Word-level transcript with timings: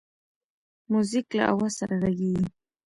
موزیک 0.91 1.27
له 1.37 1.43
آواز 1.53 1.71
سره 1.79 1.95
غږیږي. 2.01 2.47